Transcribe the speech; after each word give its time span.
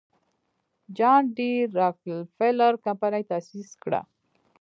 جان 0.97 1.21
ډي 1.35 1.51
راکلفیلر 1.77 2.73
کمپنۍ 2.85 3.23
تاسیس 3.31 3.69
کړه. 3.83 4.01